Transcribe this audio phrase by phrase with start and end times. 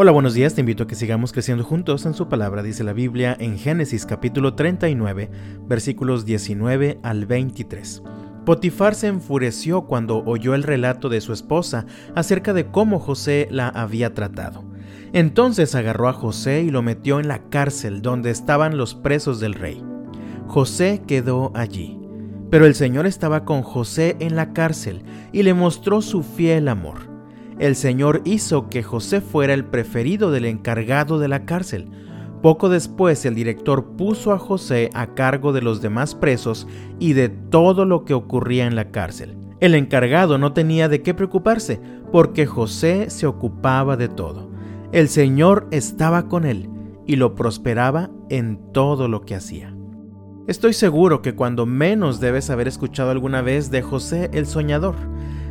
[0.00, 2.92] Hola, buenos días, te invito a que sigamos creciendo juntos en su palabra, dice la
[2.92, 5.28] Biblia en Génesis capítulo 39,
[5.66, 8.04] versículos 19 al 23.
[8.46, 11.84] Potifar se enfureció cuando oyó el relato de su esposa
[12.14, 14.62] acerca de cómo José la había tratado.
[15.12, 19.54] Entonces agarró a José y lo metió en la cárcel donde estaban los presos del
[19.54, 19.82] rey.
[20.46, 21.98] José quedó allí,
[22.50, 25.02] pero el Señor estaba con José en la cárcel
[25.32, 27.17] y le mostró su fiel amor
[27.58, 31.88] el Señor hizo que José fuera el preferido del encargado de la cárcel.
[32.42, 36.68] Poco después el director puso a José a cargo de los demás presos
[37.00, 39.36] y de todo lo que ocurría en la cárcel.
[39.60, 41.80] El encargado no tenía de qué preocuparse,
[42.12, 44.50] porque José se ocupaba de todo.
[44.92, 46.70] El Señor estaba con él
[47.06, 49.74] y lo prosperaba en todo lo que hacía.
[50.46, 54.94] Estoy seguro que cuando menos debes haber escuchado alguna vez de José el Soñador.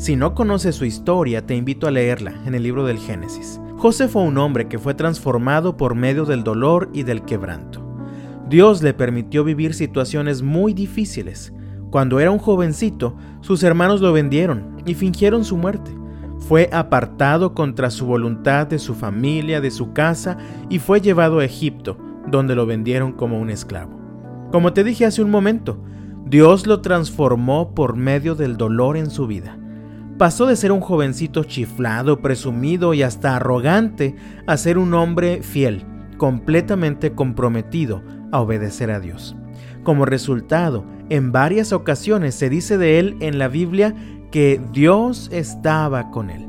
[0.00, 3.60] Si no conoces su historia, te invito a leerla en el libro del Génesis.
[3.76, 7.82] José fue un hombre que fue transformado por medio del dolor y del quebranto.
[8.48, 11.52] Dios le permitió vivir situaciones muy difíciles.
[11.90, 15.94] Cuando era un jovencito, sus hermanos lo vendieron y fingieron su muerte.
[16.48, 20.38] Fue apartado contra su voluntad de su familia, de su casa,
[20.70, 24.00] y fue llevado a Egipto, donde lo vendieron como un esclavo.
[24.50, 25.78] Como te dije hace un momento,
[26.24, 29.59] Dios lo transformó por medio del dolor en su vida
[30.20, 35.86] pasó de ser un jovencito chiflado, presumido y hasta arrogante a ser un hombre fiel,
[36.18, 39.34] completamente comprometido a obedecer a Dios.
[39.82, 43.94] Como resultado, en varias ocasiones se dice de él en la Biblia
[44.30, 46.46] que Dios estaba con él.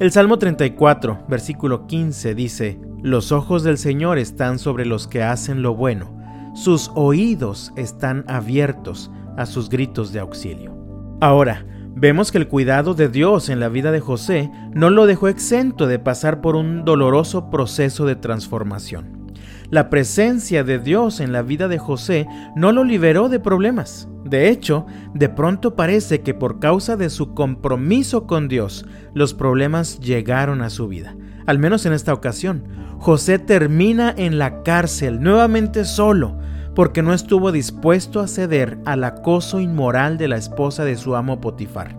[0.00, 5.60] El Salmo 34, versículo 15 dice, Los ojos del Señor están sobre los que hacen
[5.60, 6.18] lo bueno,
[6.54, 10.74] sus oídos están abiertos a sus gritos de auxilio.
[11.20, 11.66] Ahora,
[12.00, 15.88] Vemos que el cuidado de Dios en la vida de José no lo dejó exento
[15.88, 19.32] de pasar por un doloroso proceso de transformación.
[19.68, 24.08] La presencia de Dios en la vida de José no lo liberó de problemas.
[24.24, 29.98] De hecho, de pronto parece que por causa de su compromiso con Dios, los problemas
[29.98, 31.16] llegaron a su vida.
[31.46, 32.62] Al menos en esta ocasión,
[32.98, 36.37] José termina en la cárcel, nuevamente solo,
[36.78, 41.40] porque no estuvo dispuesto a ceder al acoso inmoral de la esposa de su amo
[41.40, 41.98] Potifar.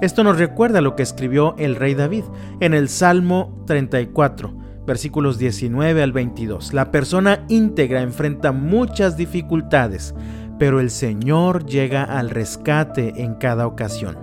[0.00, 2.24] Esto nos recuerda lo que escribió el rey David
[2.60, 4.54] en el Salmo 34,
[4.86, 6.72] versículos 19 al 22.
[6.72, 10.14] La persona íntegra enfrenta muchas dificultades,
[10.58, 14.16] pero el Señor llega al rescate en cada ocasión.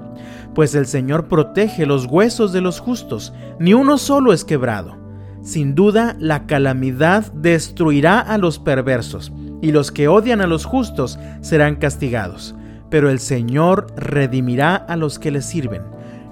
[0.55, 4.97] Pues el Señor protege los huesos de los justos, ni uno solo es quebrado.
[5.43, 9.31] Sin duda, la calamidad destruirá a los perversos
[9.63, 12.53] y los que odian a los justos serán castigados.
[12.89, 15.83] Pero el Señor redimirá a los que le sirven.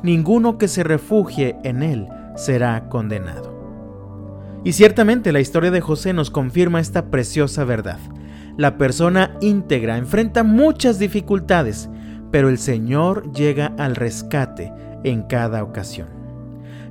[0.03, 3.49] Ninguno que se refugie en Él será condenado.
[4.65, 7.99] Y ciertamente la historia de José nos confirma esta preciosa verdad.
[8.57, 11.89] La persona íntegra enfrenta muchas dificultades,
[12.31, 14.73] pero el Señor llega al rescate
[15.05, 16.20] en cada ocasión.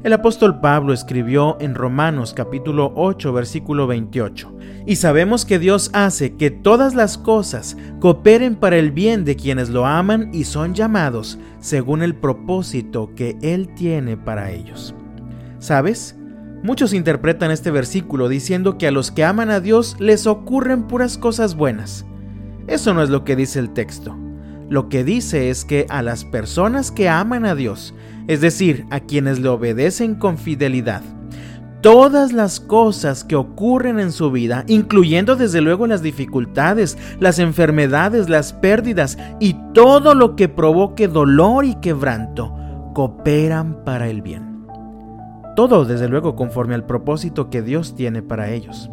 [0.02, 4.50] El apóstol Pablo escribió en Romanos capítulo 8 versículo 28,
[4.86, 9.68] y sabemos que Dios hace que todas las cosas cooperen para el bien de quienes
[9.68, 14.94] lo aman y son llamados según el propósito que Él tiene para ellos.
[15.58, 16.16] ¿Sabes?
[16.62, 21.18] Muchos interpretan este versículo diciendo que a los que aman a Dios les ocurren puras
[21.18, 22.06] cosas buenas.
[22.68, 24.16] Eso no es lo que dice el texto.
[24.70, 27.92] Lo que dice es que a las personas que aman a Dios,
[28.30, 31.02] es decir, a quienes le obedecen con fidelidad,
[31.80, 38.28] todas las cosas que ocurren en su vida, incluyendo desde luego las dificultades, las enfermedades,
[38.28, 42.54] las pérdidas y todo lo que provoque dolor y quebranto,
[42.94, 44.64] cooperan para el bien.
[45.56, 48.92] Todo desde luego conforme al propósito que Dios tiene para ellos.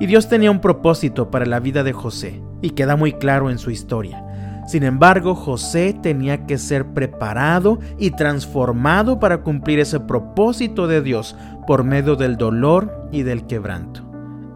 [0.00, 3.58] Y Dios tenía un propósito para la vida de José, y queda muy claro en
[3.58, 4.24] su historia.
[4.66, 11.36] Sin embargo, José tenía que ser preparado y transformado para cumplir ese propósito de Dios
[11.66, 14.02] por medio del dolor y del quebranto.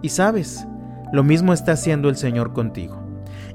[0.00, 0.66] Y sabes,
[1.12, 3.02] lo mismo está haciendo el Señor contigo.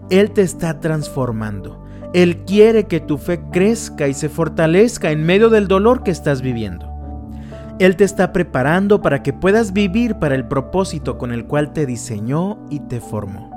[0.09, 1.83] Él te está transformando.
[2.13, 6.41] Él quiere que tu fe crezca y se fortalezca en medio del dolor que estás
[6.41, 6.91] viviendo.
[7.79, 11.87] Él te está preparando para que puedas vivir para el propósito con el cual te
[11.87, 13.52] diseñó y te formó.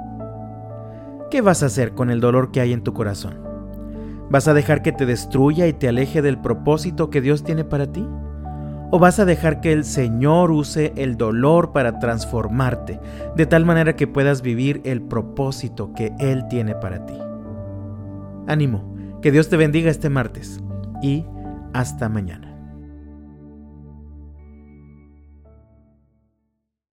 [1.30, 3.34] ¿Qué vas a hacer con el dolor que hay en tu corazón?
[4.28, 7.92] ¿Vas a dejar que te destruya y te aleje del propósito que Dios tiene para
[7.92, 8.06] ti?
[8.90, 13.00] ¿O vas a dejar que el Señor use el dolor para transformarte,
[13.36, 17.14] de tal manera que puedas vivir el propósito que Él tiene para ti?
[18.46, 20.60] Ánimo, que Dios te bendiga este martes
[21.02, 21.24] y
[21.72, 22.45] hasta mañana.